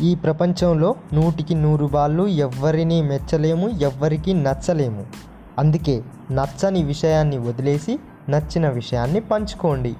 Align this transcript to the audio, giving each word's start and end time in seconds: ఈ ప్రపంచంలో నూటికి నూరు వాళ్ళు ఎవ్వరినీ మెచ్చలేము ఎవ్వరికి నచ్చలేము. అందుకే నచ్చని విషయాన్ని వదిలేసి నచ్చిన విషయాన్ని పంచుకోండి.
ఈ 0.00 0.14
ప్రపంచంలో 0.14 0.94
నూటికి 1.12 1.54
నూరు 1.54 1.90
వాళ్ళు 1.92 2.26
ఎవ్వరినీ 2.26 3.02
మెచ్చలేము 3.02 3.68
ఎవ్వరికి 3.68 4.34
నచ్చలేము. 4.34 5.06
అందుకే 5.58 6.02
నచ్చని 6.30 6.82
విషయాన్ని 6.82 7.38
వదిలేసి 7.38 7.98
నచ్చిన 8.28 8.68
విషయాన్ని 8.68 9.20
పంచుకోండి. 9.20 9.94